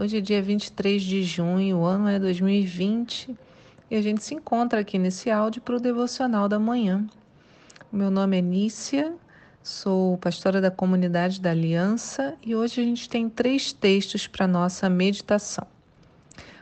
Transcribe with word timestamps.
Hoje 0.00 0.16
é 0.16 0.20
dia 0.22 0.40
23 0.40 1.02
de 1.02 1.22
junho, 1.22 1.80
o 1.80 1.84
ano 1.84 2.08
é 2.08 2.18
2020 2.18 3.36
e 3.90 3.94
a 3.94 4.00
gente 4.00 4.24
se 4.24 4.34
encontra 4.34 4.80
aqui 4.80 4.98
nesse 4.98 5.30
áudio 5.30 5.60
para 5.60 5.76
o 5.76 5.78
devocional 5.78 6.48
da 6.48 6.58
manhã. 6.58 7.06
Meu 7.92 8.10
nome 8.10 8.38
é 8.38 8.40
Nícia, 8.40 9.12
sou 9.62 10.16
pastora 10.16 10.58
da 10.58 10.70
comunidade 10.70 11.38
da 11.38 11.50
Aliança 11.50 12.34
e 12.42 12.56
hoje 12.56 12.80
a 12.80 12.84
gente 12.84 13.10
tem 13.10 13.28
três 13.28 13.74
textos 13.74 14.26
para 14.26 14.46
nossa 14.46 14.88
meditação. 14.88 15.66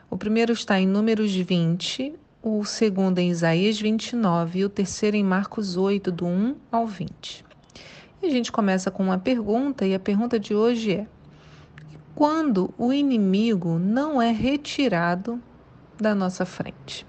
O 0.09 0.17
primeiro 0.17 0.51
está 0.51 0.77
em 0.77 0.85
Números 0.85 1.33
20, 1.33 2.15
o 2.43 2.65
segundo 2.65 3.19
em 3.19 3.29
Isaías 3.29 3.79
29 3.79 4.59
e 4.59 4.65
o 4.65 4.69
terceiro 4.69 5.15
em 5.15 5.23
Marcos 5.23 5.77
8, 5.77 6.11
do 6.11 6.25
1 6.25 6.55
ao 6.69 6.85
20. 6.85 7.45
E 8.21 8.25
a 8.27 8.29
gente 8.29 8.51
começa 8.51 8.91
com 8.91 9.01
uma 9.01 9.17
pergunta 9.17 9.87
e 9.87 9.95
a 9.95 9.99
pergunta 9.99 10.37
de 10.37 10.53
hoje 10.53 10.91
é: 10.91 11.07
quando 12.19 12.73
o 12.77 12.91
inimigo 12.91 13.79
não 13.79 14.21
é 14.21 14.29
retirado 14.29 15.41
da 15.97 16.13
nossa 16.13 16.45
frente. 16.45 17.07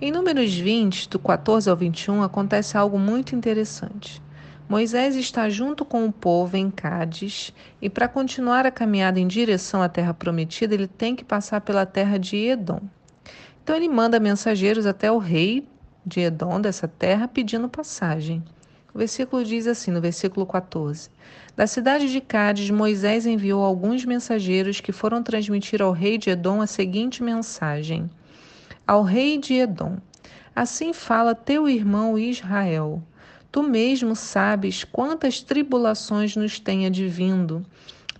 Em 0.00 0.10
Números 0.10 0.54
20, 0.54 1.06
do 1.10 1.18
14 1.18 1.68
ao 1.68 1.76
21, 1.76 2.22
acontece 2.22 2.78
algo 2.78 2.98
muito 2.98 3.36
interessante. 3.36 4.22
Moisés 4.66 5.16
está 5.16 5.50
junto 5.50 5.84
com 5.84 6.06
o 6.06 6.10
povo 6.10 6.56
em 6.56 6.70
Cádiz 6.70 7.52
e, 7.82 7.90
para 7.90 8.08
continuar 8.08 8.64
a 8.64 8.70
caminhada 8.70 9.20
em 9.20 9.28
direção 9.28 9.82
à 9.82 9.88
terra 9.90 10.14
prometida, 10.14 10.72
ele 10.72 10.88
tem 10.88 11.14
que 11.14 11.22
passar 11.22 11.60
pela 11.60 11.84
terra 11.84 12.18
de 12.18 12.36
Edom. 12.38 12.80
Então, 13.62 13.76
ele 13.76 13.90
manda 13.90 14.18
mensageiros 14.18 14.86
até 14.86 15.12
o 15.12 15.18
rei 15.18 15.68
de 16.06 16.20
Edom, 16.20 16.58
dessa 16.58 16.88
terra, 16.88 17.28
pedindo 17.28 17.68
passagem. 17.68 18.42
O 18.92 18.98
versículo 18.98 19.44
diz 19.44 19.66
assim, 19.66 19.90
no 19.90 20.00
versículo 20.00 20.44
14: 20.44 21.08
Da 21.54 21.66
cidade 21.66 22.10
de 22.10 22.20
Cádiz, 22.20 22.70
Moisés 22.70 23.26
enviou 23.26 23.64
alguns 23.64 24.04
mensageiros 24.04 24.80
que 24.80 24.92
foram 24.92 25.22
transmitir 25.22 25.80
ao 25.80 25.92
rei 25.92 26.18
de 26.18 26.30
Edom 26.30 26.60
a 26.60 26.66
seguinte 26.66 27.22
mensagem: 27.22 28.10
Ao 28.86 29.02
rei 29.02 29.38
de 29.38 29.54
Edom: 29.54 29.98
Assim 30.54 30.92
fala 30.92 31.34
teu 31.34 31.68
irmão 31.68 32.18
Israel. 32.18 33.02
Tu 33.52 33.62
mesmo 33.62 34.14
sabes 34.14 34.84
quantas 34.84 35.40
tribulações 35.40 36.36
nos 36.36 36.60
tem 36.60 36.86
advindo 36.86 37.64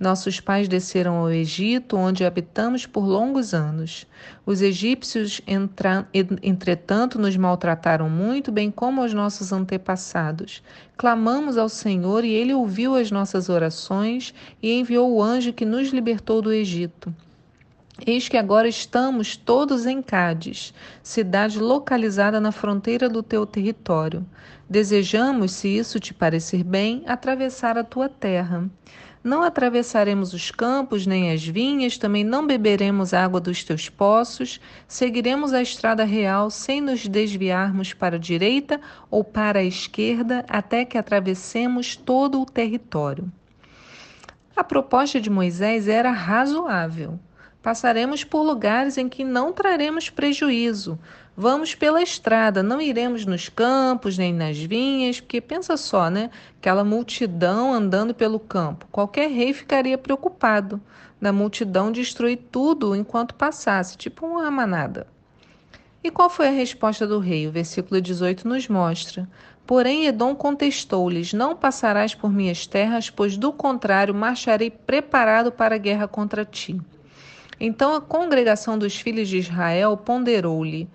nossos 0.00 0.40
pais 0.40 0.66
desceram 0.66 1.16
ao 1.16 1.30
Egito, 1.30 1.94
onde 1.94 2.24
habitamos 2.24 2.86
por 2.86 3.04
longos 3.04 3.52
anos. 3.52 4.06
Os 4.46 4.62
egípcios, 4.62 5.42
entretanto, 6.42 7.18
nos 7.18 7.36
maltrataram 7.36 8.08
muito, 8.08 8.50
bem 8.50 8.70
como 8.70 9.04
os 9.04 9.12
nossos 9.12 9.52
antepassados. 9.52 10.62
Clamamos 10.96 11.58
ao 11.58 11.68
Senhor 11.68 12.24
e 12.24 12.32
ele 12.32 12.54
ouviu 12.54 12.94
as 12.94 13.10
nossas 13.10 13.50
orações 13.50 14.32
e 14.62 14.72
enviou 14.72 15.12
o 15.12 15.22
anjo 15.22 15.52
que 15.52 15.66
nos 15.66 15.90
libertou 15.90 16.40
do 16.40 16.50
Egito. 16.50 17.14
Eis 18.06 18.26
que 18.26 18.38
agora 18.38 18.66
estamos 18.66 19.36
todos 19.36 19.84
em 19.84 20.00
Cádiz, 20.00 20.72
cidade 21.02 21.58
localizada 21.58 22.40
na 22.40 22.50
fronteira 22.50 23.10
do 23.10 23.22
teu 23.22 23.44
território. 23.44 24.24
Desejamos, 24.68 25.52
se 25.52 25.68
isso 25.68 26.00
te 26.00 26.14
parecer 26.14 26.64
bem, 26.64 27.02
atravessar 27.06 27.76
a 27.76 27.84
tua 27.84 28.08
terra. 28.08 28.70
Não 29.22 29.42
atravessaremos 29.42 30.32
os 30.32 30.50
campos 30.50 31.06
nem 31.06 31.30
as 31.30 31.46
vinhas, 31.46 31.98
também 31.98 32.24
não 32.24 32.46
beberemos 32.46 33.12
água 33.12 33.38
dos 33.38 33.62
teus 33.62 33.86
poços, 33.90 34.58
seguiremos 34.88 35.52
a 35.52 35.60
estrada 35.60 36.04
real 36.04 36.50
sem 36.50 36.80
nos 36.80 37.06
desviarmos 37.06 37.92
para 37.92 38.16
a 38.16 38.18
direita 38.18 38.80
ou 39.10 39.22
para 39.22 39.58
a 39.58 39.64
esquerda 39.64 40.42
até 40.48 40.86
que 40.86 40.96
atravessemos 40.96 41.94
todo 41.96 42.40
o 42.40 42.46
território. 42.46 43.30
A 44.56 44.64
proposta 44.64 45.20
de 45.20 45.28
Moisés 45.28 45.86
era 45.86 46.10
razoável. 46.10 47.18
Passaremos 47.62 48.24
por 48.24 48.42
lugares 48.42 48.96
em 48.96 49.06
que 49.06 49.22
não 49.22 49.52
traremos 49.52 50.08
prejuízo. 50.08 50.98
Vamos 51.36 51.74
pela 51.74 52.02
estrada, 52.02 52.62
não 52.62 52.80
iremos 52.80 53.26
nos 53.26 53.50
campos 53.50 54.16
nem 54.16 54.32
nas 54.32 54.58
vinhas, 54.58 55.20
porque 55.20 55.42
pensa 55.42 55.76
só, 55.76 56.08
né? 56.08 56.30
Aquela 56.58 56.84
multidão 56.84 57.74
andando 57.74 58.14
pelo 58.14 58.40
campo. 58.40 58.86
Qualquer 58.90 59.30
rei 59.30 59.52
ficaria 59.52 59.98
preocupado 59.98 60.80
da 61.20 61.32
multidão 61.32 61.92
destruir 61.92 62.38
tudo 62.50 62.96
enquanto 62.96 63.34
passasse, 63.34 63.96
tipo 63.96 64.26
uma 64.26 64.50
manada. 64.50 65.06
E 66.02 66.10
qual 66.10 66.30
foi 66.30 66.48
a 66.48 66.52
resposta 66.52 67.06
do 67.06 67.18
rei? 67.18 67.46
O 67.46 67.52
versículo 67.52 68.00
18 68.00 68.48
nos 68.48 68.68
mostra. 68.68 69.28
Porém, 69.66 70.06
Edom 70.06 70.34
contestou-lhes: 70.34 71.34
Não 71.34 71.54
passarás 71.54 72.14
por 72.14 72.32
minhas 72.32 72.66
terras, 72.66 73.10
pois 73.10 73.36
do 73.36 73.52
contrário 73.52 74.14
marcharei 74.14 74.70
preparado 74.70 75.52
para 75.52 75.74
a 75.74 75.78
guerra 75.78 76.08
contra 76.08 76.42
ti. 76.42 76.80
Então 77.60 77.94
a 77.94 78.00
congregação 78.00 78.78
dos 78.78 78.96
filhos 78.96 79.28
de 79.28 79.36
Israel 79.36 79.94
ponderou-lhe: 79.94 80.88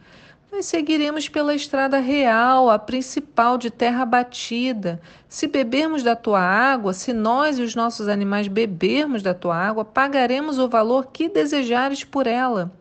Nós 0.51 0.65
seguiremos 0.65 1.29
pela 1.29 1.53
estrada 1.53 1.99
real, 1.99 2.71
a 2.71 2.79
principal 2.79 3.55
de 3.55 3.69
terra 3.69 4.03
batida. 4.03 4.99
Se 5.29 5.45
bebermos 5.45 6.01
da 6.01 6.15
tua 6.15 6.41
água, 6.41 6.91
se 6.91 7.13
nós 7.13 7.59
e 7.59 7.61
os 7.61 7.75
nossos 7.75 8.07
animais 8.07 8.47
bebermos 8.47 9.21
da 9.21 9.35
tua 9.35 9.55
água, 9.55 9.85
pagaremos 9.85 10.57
o 10.57 10.67
valor 10.67 11.11
que 11.13 11.29
desejares 11.29 12.03
por 12.03 12.25
ela. 12.25 12.71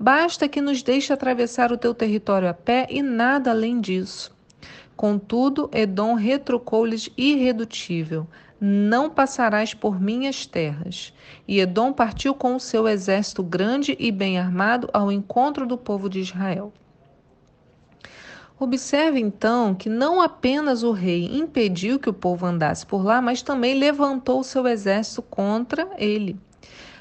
Basta 0.00 0.48
que 0.48 0.62
nos 0.62 0.82
deixe 0.82 1.12
atravessar 1.12 1.70
o 1.70 1.76
teu 1.76 1.92
território 1.92 2.48
a 2.48 2.54
pé 2.54 2.86
e 2.88 3.02
nada 3.02 3.50
além 3.50 3.80
disso. 3.82 4.34
Contudo, 4.96 5.68
Edom 5.74 6.14
retrucou-lhes 6.14 7.10
irredutível: 7.18 8.26
Não 8.60 9.10
passarás 9.10 9.74
por 9.74 10.00
minhas 10.00 10.46
terras. 10.46 11.12
E 11.46 11.60
Edom 11.60 11.92
partiu 11.92 12.34
com 12.34 12.56
o 12.56 12.60
seu 12.60 12.88
exército 12.88 13.42
grande 13.42 13.94
e 13.98 14.10
bem 14.10 14.38
armado 14.38 14.88
ao 14.92 15.12
encontro 15.12 15.66
do 15.66 15.76
povo 15.76 16.08
de 16.08 16.20
Israel. 16.20 16.72
Observe 18.58 19.20
então 19.20 19.74
que 19.74 19.90
não 19.90 20.22
apenas 20.22 20.82
o 20.82 20.92
rei 20.92 21.26
impediu 21.26 21.98
que 21.98 22.08
o 22.08 22.14
povo 22.14 22.46
andasse 22.46 22.86
por 22.86 23.04
lá, 23.04 23.20
mas 23.20 23.42
também 23.42 23.74
levantou 23.74 24.40
o 24.40 24.44
seu 24.44 24.66
exército 24.66 25.20
contra 25.20 25.88
ele. 25.98 26.40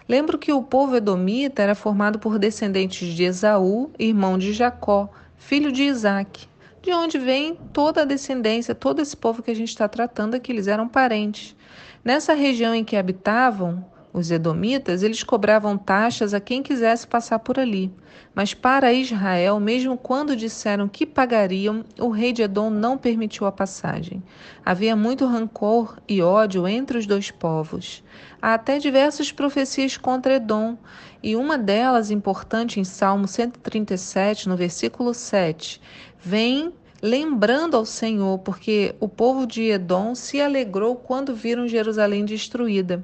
Lembro 0.07 0.37
que 0.37 0.51
o 0.51 0.61
povo 0.61 0.97
edomita 0.97 1.61
era 1.61 1.73
formado 1.73 2.19
por 2.19 2.37
descendentes 2.37 3.13
de 3.13 3.23
Esaú, 3.23 3.89
irmão 3.97 4.37
de 4.37 4.51
Jacó, 4.51 5.09
filho 5.37 5.71
de 5.71 5.83
Isaque 5.83 6.47
de 6.85 6.93
onde 6.93 7.17
vem 7.17 7.55
toda 7.73 8.03
a 8.03 8.05
descendência, 8.05 8.75
todo 8.75 9.01
esse 9.01 9.17
povo 9.17 9.41
que 9.41 9.49
a 9.49 9.55
gente 9.55 9.69
está 9.69 9.87
tratando 9.87 10.35
aqui, 10.35 10.51
eles 10.51 10.67
eram 10.67 10.87
parentes. 10.87 11.55
Nessa 12.03 12.35
região 12.35 12.75
em 12.75 12.83
que 12.83 12.95
habitavam, 12.95 13.83
os 14.15 14.31
edomitas, 14.31 15.03
eles 15.03 15.23
cobravam 15.23 15.77
taxas 15.77 16.33
a 16.33 16.39
quem 16.39 16.63
quisesse 16.63 17.05
passar 17.05 17.37
por 17.39 17.59
ali. 17.59 17.91
Mas 18.33 18.53
para 18.53 18.93
Israel, 18.93 19.59
mesmo 19.59 19.97
quando 19.97 20.37
disseram 20.37 20.87
que 20.87 21.05
pagariam, 21.05 21.83
o 21.99 22.07
rei 22.07 22.31
de 22.31 22.41
Edom 22.41 22.69
não 22.69 22.97
permitiu 22.97 23.45
a 23.45 23.51
passagem. 23.51 24.23
Havia 24.65 24.95
muito 24.95 25.25
rancor 25.25 25.97
e 26.07 26.21
ódio 26.21 26.65
entre 26.65 26.97
os 26.97 27.05
dois 27.05 27.29
povos. 27.29 28.01
Há 28.41 28.53
até 28.53 28.79
diversas 28.79 29.33
profecias 29.33 29.97
contra 29.97 30.35
Edom, 30.35 30.77
e 31.21 31.35
uma 31.35 31.57
delas, 31.57 32.09
importante 32.09 32.79
em 32.79 32.85
Salmo 32.85 33.27
137, 33.27 34.47
no 34.47 34.55
versículo 34.55 35.13
7, 35.13 35.81
vem 36.21 36.71
lembrando 37.01 37.75
ao 37.75 37.85
Senhor, 37.85 38.39
porque 38.39 38.95
o 38.99 39.09
povo 39.09 39.45
de 39.45 39.63
Edom 39.63 40.15
se 40.15 40.39
alegrou 40.39 40.95
quando 40.95 41.35
viram 41.35 41.67
Jerusalém 41.67 42.23
destruída. 42.23 43.03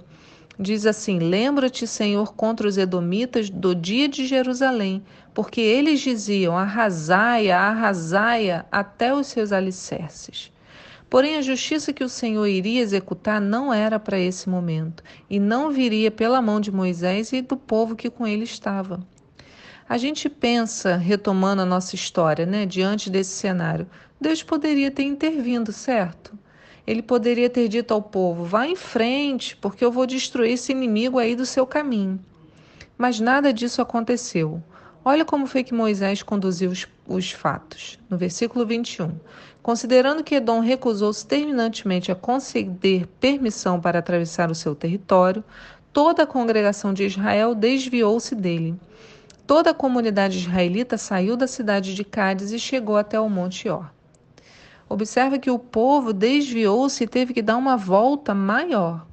Diz 0.59 0.85
assim: 0.85 1.17
Lembra-te, 1.19 1.87
Senhor, 1.87 2.33
contra 2.33 2.67
os 2.67 2.77
edomitas 2.77 3.49
do 3.49 3.73
dia 3.73 4.07
de 4.07 4.25
Jerusalém, 4.25 5.03
porque 5.33 5.61
eles 5.61 5.99
diziam: 6.01 6.57
Arrasaia, 6.57 7.57
arrasaia 7.57 8.65
até 8.71 9.13
os 9.13 9.27
seus 9.27 9.51
alicerces. 9.51 10.51
Porém, 11.09 11.35
a 11.35 11.41
justiça 11.41 11.91
que 11.91 12.03
o 12.03 12.09
Senhor 12.09 12.45
iria 12.47 12.81
executar 12.81 13.41
não 13.41 13.73
era 13.73 13.99
para 13.99 14.17
esse 14.17 14.47
momento, 14.47 15.03
e 15.29 15.39
não 15.39 15.69
viria 15.69 16.09
pela 16.09 16.41
mão 16.41 16.61
de 16.61 16.71
Moisés 16.71 17.33
e 17.33 17.41
do 17.41 17.57
povo 17.57 17.95
que 17.95 18.09
com 18.09 18.25
ele 18.25 18.43
estava. 18.43 19.05
A 19.89 19.97
gente 19.97 20.29
pensa, 20.29 20.95
retomando 20.95 21.63
a 21.63 21.65
nossa 21.65 21.95
história, 21.95 22.45
né, 22.45 22.65
diante 22.65 23.09
desse 23.09 23.31
cenário, 23.31 23.85
Deus 24.21 24.41
poderia 24.41 24.89
ter 24.89 25.03
intervindo, 25.03 25.73
certo? 25.73 26.37
Ele 26.85 27.01
poderia 27.01 27.49
ter 27.49 27.67
dito 27.67 27.93
ao 27.93 28.01
povo: 28.01 28.43
vá 28.43 28.65
em 28.65 28.75
frente, 28.75 29.55
porque 29.57 29.83
eu 29.83 29.91
vou 29.91 30.05
destruir 30.05 30.53
esse 30.53 30.71
inimigo 30.71 31.19
aí 31.19 31.35
do 31.35 31.45
seu 31.45 31.65
caminho. 31.65 32.19
Mas 32.97 33.19
nada 33.19 33.51
disso 33.53 33.81
aconteceu. 33.81 34.61
Olha 35.03 35.25
como 35.25 35.47
foi 35.47 35.63
que 35.63 35.73
Moisés 35.73 36.21
conduziu 36.21 36.69
os, 36.69 36.87
os 37.07 37.31
fatos. 37.31 37.97
No 38.07 38.17
versículo 38.17 38.65
21. 38.65 39.11
Considerando 39.63 40.23
que 40.23 40.35
Edom 40.35 40.59
recusou-se 40.59 41.25
terminantemente 41.25 42.11
a 42.11 42.15
conceder 42.15 43.07
permissão 43.19 43.81
para 43.81 43.99
atravessar 43.99 44.51
o 44.51 44.55
seu 44.55 44.75
território, 44.75 45.43
toda 45.91 46.23
a 46.23 46.27
congregação 46.27 46.93
de 46.93 47.03
Israel 47.03 47.55
desviou-se 47.55 48.35
dele. 48.35 48.75
Toda 49.47 49.71
a 49.71 49.73
comunidade 49.73 50.37
israelita 50.37 50.97
saiu 50.97 51.35
da 51.35 51.47
cidade 51.47 51.93
de 51.93 52.03
Cádiz 52.03 52.51
e 52.51 52.59
chegou 52.59 52.95
até 52.95 53.19
o 53.19 53.29
Monte 53.29 53.67
Or. 53.69 53.91
Observe 54.91 55.39
que 55.39 55.49
o 55.49 55.57
povo 55.57 56.11
desviou-se 56.11 57.01
e 57.01 57.07
teve 57.07 57.33
que 57.33 57.41
dar 57.41 57.55
uma 57.55 57.77
volta 57.77 58.35
maior. 58.35 59.07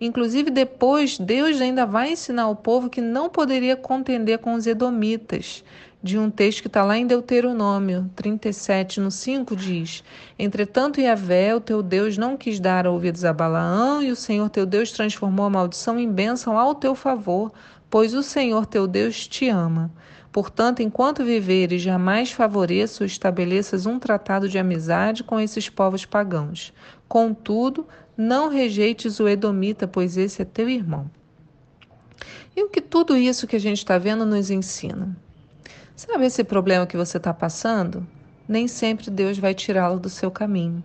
Inclusive, 0.00 0.50
depois, 0.50 1.18
Deus 1.18 1.60
ainda 1.60 1.84
vai 1.84 2.12
ensinar 2.12 2.44
ao 2.44 2.56
povo 2.56 2.88
que 2.88 3.02
não 3.02 3.28
poderia 3.28 3.76
contender 3.76 4.38
com 4.38 4.54
os 4.54 4.66
edomitas. 4.66 5.62
De 6.02 6.18
um 6.18 6.30
texto 6.30 6.62
que 6.62 6.66
está 6.68 6.82
lá 6.82 6.96
em 6.96 7.06
Deuteronômio 7.06 8.10
37, 8.16 9.00
no 9.00 9.10
5, 9.10 9.54
diz: 9.54 10.02
Entretanto, 10.38 10.98
Yahvé, 10.98 11.54
o 11.54 11.60
teu 11.60 11.82
Deus, 11.82 12.16
não 12.16 12.34
quis 12.34 12.58
dar 12.58 12.86
ouvidos 12.86 13.22
a 13.22 13.32
Balaão, 13.32 14.02
e 14.02 14.10
o 14.10 14.16
Senhor 14.16 14.48
teu 14.48 14.64
Deus 14.64 14.92
transformou 14.92 15.44
a 15.44 15.50
maldição 15.50 15.98
em 15.98 16.10
bênção 16.10 16.56
ao 16.56 16.74
teu 16.74 16.94
favor, 16.94 17.52
pois 17.90 18.14
o 18.14 18.22
Senhor 18.22 18.64
teu 18.64 18.86
Deus 18.86 19.28
te 19.28 19.46
ama. 19.50 19.90
Portanto, 20.30 20.80
enquanto 20.80 21.24
viveres, 21.24 21.82
jamais 21.82 22.30
favoreça 22.30 23.02
ou 23.02 23.06
estabeleças 23.06 23.86
um 23.86 23.98
tratado 23.98 24.48
de 24.48 24.58
amizade 24.58 25.24
com 25.24 25.40
esses 25.40 25.68
povos 25.68 26.04
pagãos. 26.04 26.72
Contudo, 27.08 27.86
não 28.16 28.48
rejeites 28.48 29.20
o 29.20 29.28
Edomita, 29.28 29.88
pois 29.88 30.16
esse 30.16 30.42
é 30.42 30.44
teu 30.44 30.68
irmão. 30.68 31.10
E 32.54 32.62
o 32.62 32.68
que 32.68 32.80
tudo 32.80 33.16
isso 33.16 33.46
que 33.46 33.56
a 33.56 33.60
gente 33.60 33.78
está 33.78 33.96
vendo 33.96 34.26
nos 34.26 34.50
ensina? 34.50 35.16
Sabe 35.94 36.26
esse 36.26 36.44
problema 36.44 36.86
que 36.86 36.96
você 36.96 37.16
está 37.16 37.32
passando? 37.32 38.06
Nem 38.48 38.68
sempre 38.68 39.10
Deus 39.10 39.38
vai 39.38 39.54
tirá-lo 39.54 39.98
do 39.98 40.08
seu 40.08 40.30
caminho. 40.30 40.82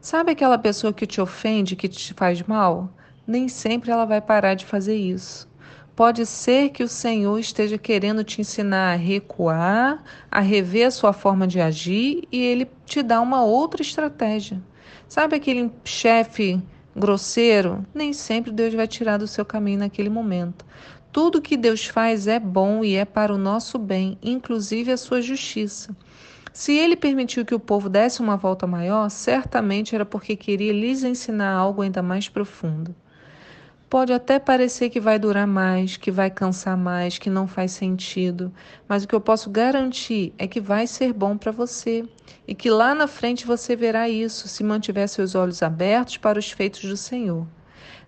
Sabe 0.00 0.32
aquela 0.32 0.58
pessoa 0.58 0.92
que 0.92 1.06
te 1.06 1.20
ofende, 1.20 1.76
que 1.76 1.88
te 1.88 2.14
faz 2.14 2.42
mal? 2.42 2.88
Nem 3.26 3.48
sempre 3.48 3.90
ela 3.90 4.04
vai 4.04 4.20
parar 4.20 4.54
de 4.54 4.64
fazer 4.64 4.96
isso. 4.96 5.48
Pode 5.96 6.26
ser 6.26 6.68
que 6.68 6.82
o 6.82 6.88
Senhor 6.88 7.38
esteja 7.38 7.78
querendo 7.78 8.22
te 8.22 8.42
ensinar 8.42 8.92
a 8.92 8.96
recuar, 8.96 10.04
a 10.30 10.40
rever 10.40 10.88
a 10.88 10.90
sua 10.90 11.14
forma 11.14 11.46
de 11.46 11.58
agir 11.58 12.28
e 12.30 12.38
ele 12.38 12.70
te 12.84 13.02
dá 13.02 13.18
uma 13.18 13.42
outra 13.42 13.80
estratégia. 13.80 14.62
Sabe 15.08 15.36
aquele 15.36 15.72
chefe 15.84 16.62
grosseiro? 16.94 17.82
Nem 17.94 18.12
sempre 18.12 18.52
Deus 18.52 18.74
vai 18.74 18.86
tirar 18.86 19.16
do 19.16 19.26
seu 19.26 19.42
caminho 19.42 19.78
naquele 19.78 20.10
momento. 20.10 20.66
Tudo 21.10 21.40
que 21.40 21.56
Deus 21.56 21.86
faz 21.86 22.26
é 22.26 22.38
bom 22.38 22.84
e 22.84 22.94
é 22.94 23.06
para 23.06 23.32
o 23.32 23.38
nosso 23.38 23.78
bem, 23.78 24.18
inclusive 24.22 24.92
a 24.92 24.98
sua 24.98 25.22
justiça. 25.22 25.96
Se 26.52 26.76
ele 26.76 26.94
permitiu 26.94 27.42
que 27.42 27.54
o 27.54 27.60
povo 27.60 27.88
desse 27.88 28.20
uma 28.20 28.36
volta 28.36 28.66
maior, 28.66 29.08
certamente 29.08 29.94
era 29.94 30.04
porque 30.04 30.36
queria 30.36 30.74
lhes 30.74 31.02
ensinar 31.02 31.52
algo 31.52 31.80
ainda 31.80 32.02
mais 32.02 32.28
profundo. 32.28 32.94
Pode 33.88 34.12
até 34.12 34.38
parecer 34.40 34.90
que 34.90 35.00
vai 35.00 35.16
durar 35.18 35.46
mais, 35.46 35.96
que 35.96 36.10
vai 36.10 36.28
cansar 36.28 36.76
mais, 36.76 37.18
que 37.18 37.30
não 37.30 37.46
faz 37.46 37.70
sentido, 37.70 38.52
mas 38.88 39.04
o 39.04 39.08
que 39.08 39.14
eu 39.14 39.20
posso 39.20 39.48
garantir 39.48 40.34
é 40.38 40.46
que 40.48 40.60
vai 40.60 40.88
ser 40.88 41.12
bom 41.12 41.36
para 41.38 41.52
você 41.52 42.04
e 42.48 42.54
que 42.54 42.68
lá 42.68 42.94
na 42.96 43.06
frente 43.06 43.46
você 43.46 43.76
verá 43.76 44.08
isso 44.08 44.48
se 44.48 44.64
mantiver 44.64 45.08
seus 45.08 45.36
olhos 45.36 45.62
abertos 45.62 46.16
para 46.16 46.38
os 46.38 46.50
feitos 46.50 46.82
do 46.82 46.96
Senhor. 46.96 47.46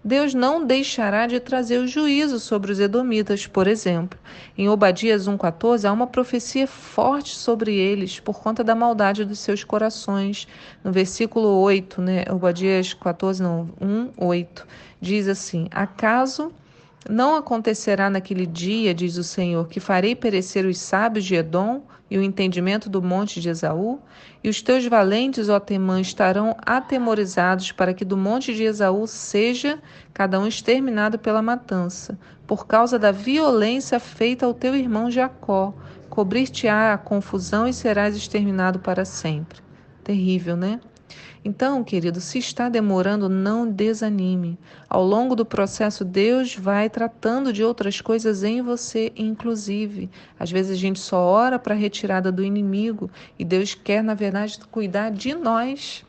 Deus 0.04 0.32
não 0.32 0.64
deixará 0.64 1.26
de 1.26 1.40
trazer 1.40 1.78
o 1.78 1.86
juízo 1.88 2.38
sobre 2.38 2.70
os 2.72 2.78
edomitas, 2.78 3.46
por 3.46 3.66
exemplo. 3.66 4.18
Em 4.56 4.68
Obadias 4.68 5.28
1,14 5.28 5.88
há 5.88 5.92
uma 5.92 6.06
profecia 6.06 6.66
forte 6.66 7.34
sobre 7.34 7.74
eles 7.74 8.20
por 8.20 8.40
conta 8.40 8.62
da 8.62 8.74
maldade 8.74 9.24
dos 9.24 9.38
seus 9.40 9.64
corações. 9.64 10.46
No 10.84 10.92
versículo 10.92 11.48
8, 11.60 12.00
né? 12.00 12.24
Obadias 12.30 12.94
14, 12.94 13.42
não, 13.42 13.68
1, 13.80 14.10
8, 14.16 14.66
diz 15.00 15.28
assim: 15.28 15.68
Acaso 15.70 16.52
não 17.08 17.36
acontecerá 17.36 18.08
naquele 18.08 18.46
dia, 18.46 18.94
diz 18.94 19.16
o 19.16 19.24
Senhor, 19.24 19.68
que 19.68 19.80
farei 19.80 20.14
perecer 20.14 20.64
os 20.64 20.78
sábios 20.78 21.24
de 21.24 21.34
Edom 21.34 21.82
e 22.10 22.16
o 22.16 22.22
entendimento 22.22 22.88
do 22.88 23.02
monte 23.02 23.40
de 23.40 23.48
Esaú? 23.48 24.00
E 24.42 24.48
os 24.48 24.62
teus 24.62 24.86
valentes, 24.86 25.48
ó 25.48 25.60
Temã, 25.60 26.00
estarão 26.00 26.56
atemorizados 26.64 27.70
para 27.72 27.92
que 27.92 28.04
do 28.04 28.16
monte 28.16 28.54
de 28.54 28.64
Esaú 28.64 29.06
seja 29.06 29.78
cada 30.12 30.40
um 30.40 30.46
exterminado 30.46 31.18
pela 31.18 31.42
matança, 31.42 32.18
por 32.46 32.66
causa 32.66 32.98
da 32.98 33.12
violência 33.12 34.00
feita 34.00 34.46
ao 34.46 34.54
teu 34.54 34.74
irmão 34.74 35.10
Jacó. 35.10 35.74
Cobrir-te-á 36.08 36.94
a 36.94 36.98
confusão 36.98 37.68
e 37.68 37.72
serás 37.72 38.16
exterminado 38.16 38.80
para 38.80 39.04
sempre. 39.04 39.60
Terrível, 40.02 40.56
né? 40.56 40.80
Então, 41.48 41.82
querido, 41.82 42.20
se 42.20 42.38
está 42.38 42.68
demorando, 42.68 43.26
não 43.26 43.66
desanime. 43.66 44.58
Ao 44.86 45.02
longo 45.02 45.34
do 45.34 45.46
processo, 45.46 46.04
Deus 46.04 46.54
vai 46.54 46.90
tratando 46.90 47.54
de 47.54 47.64
outras 47.64 48.02
coisas 48.02 48.44
em 48.44 48.60
você, 48.60 49.10
inclusive. 49.16 50.10
Às 50.38 50.50
vezes 50.50 50.72
a 50.72 50.78
gente 50.78 51.00
só 51.00 51.24
ora 51.24 51.58
para 51.58 51.74
a 51.74 51.78
retirada 51.78 52.30
do 52.30 52.44
inimigo 52.44 53.10
e 53.38 53.46
Deus 53.46 53.72
quer, 53.72 54.04
na 54.04 54.12
verdade, 54.12 54.60
cuidar 54.70 55.10
de 55.10 55.34
nós, 55.34 56.04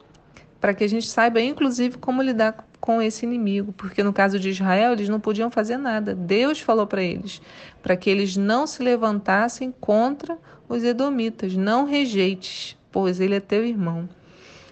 para 0.59 0.74
que 0.74 0.83
a 0.83 0.89
gente 0.89 1.07
saiba, 1.07 1.39
inclusive, 1.39 1.97
como 1.97 2.21
lidar 2.21 2.68
com 2.81 3.01
esse 3.01 3.25
inimigo, 3.25 3.71
porque 3.71 4.03
no 4.03 4.12
caso 4.12 4.38
de 4.38 4.50
Israel 4.50 4.91
eles 4.91 5.07
não 5.07 5.21
podiam 5.21 5.50
fazer 5.50 5.77
nada. 5.77 6.13
Deus 6.13 6.59
falou 6.59 6.86
para 6.86 7.01
eles, 7.01 7.41
para 7.81 7.95
que 7.95 8.09
eles 8.09 8.36
não 8.36 8.68
se 8.68 8.83
levantassem 8.83 9.74
contra 9.80 10.38
os 10.68 10.83
edomitas, 10.83 11.56
não 11.56 11.86
rejeites, 11.86 12.75
pois 12.91 13.21
ele 13.21 13.36
é 13.36 13.39
teu 13.39 13.65
irmão. 13.65 14.09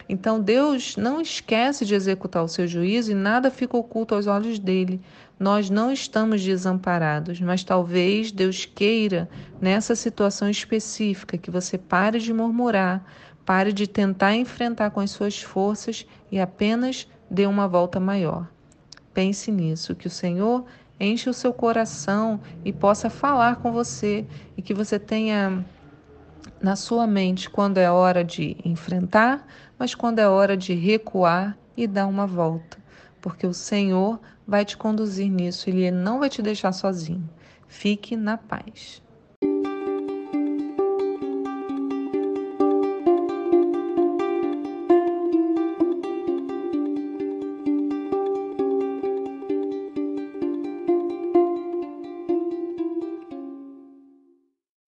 Então 0.09 0.39
Deus 0.39 0.95
não 0.95 1.19
esquece 1.19 1.85
de 1.85 1.93
executar 1.93 2.43
o 2.43 2.47
seu 2.47 2.65
juízo 2.65 3.11
e 3.11 3.15
nada 3.15 3.51
fica 3.51 3.75
oculto 3.75 4.15
aos 4.15 4.25
olhos 4.25 4.57
dele. 4.57 5.01
Nós 5.39 5.69
não 5.69 5.91
estamos 5.91 6.43
desamparados, 6.43 7.41
mas 7.41 7.63
talvez 7.63 8.31
Deus 8.31 8.65
queira, 8.65 9.29
nessa 9.61 9.95
situação 9.95 10.49
específica, 10.49 11.37
que 11.37 11.51
você 11.51 11.77
pare 11.77 12.19
de 12.19 12.33
murmurar, 12.33 13.05
pare 13.45 13.73
de 13.73 13.85
tentar 13.85 14.35
enfrentar 14.35 14.91
com 14.91 14.99
as 14.99 15.11
suas 15.11 15.41
forças 15.41 16.05
e 16.31 16.39
apenas 16.39 17.07
dê 17.29 17.45
uma 17.45 17.67
volta 17.67 17.99
maior. 17.99 18.47
Pense 19.13 19.51
nisso, 19.51 19.95
que 19.95 20.07
o 20.07 20.11
Senhor 20.11 20.65
enche 20.99 21.29
o 21.29 21.33
seu 21.33 21.53
coração 21.53 22.39
e 22.65 22.73
possa 22.73 23.09
falar 23.09 23.57
com 23.57 23.71
você 23.71 24.25
e 24.55 24.61
que 24.61 24.73
você 24.73 24.97
tenha 24.97 25.63
na 26.61 26.75
sua 26.75 27.05
mente 27.05 27.49
quando 27.49 27.77
é 27.77 27.89
hora 27.89 28.23
de 28.23 28.57
enfrentar, 28.63 29.45
mas 29.77 29.93
quando 29.93 30.19
é 30.19 30.27
hora 30.27 30.57
de 30.57 30.73
recuar 30.73 31.57
e 31.75 31.87
dar 31.87 32.07
uma 32.07 32.25
volta, 32.25 32.77
porque 33.21 33.45
o 33.45 33.53
Senhor 33.53 34.19
vai 34.47 34.65
te 34.65 34.77
conduzir 34.77 35.29
nisso, 35.29 35.69
ele 35.69 35.91
não 35.91 36.19
vai 36.19 36.29
te 36.29 36.41
deixar 36.41 36.71
sozinho. 36.71 37.29
Fique 37.67 38.15
na 38.15 38.37
paz. 38.37 39.01